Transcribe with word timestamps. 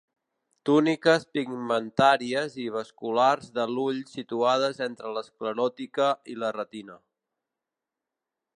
Túniques 0.67 1.25
pigmentàries 1.37 2.55
i 2.63 2.65
vasculars 2.77 3.51
de 3.59 3.65
l'ull 3.73 4.01
situades 4.13 4.81
entre 4.89 5.15
l'escleròtica 5.19 6.09
i 6.35 6.39
la 6.45 6.53
retina. 6.61 6.97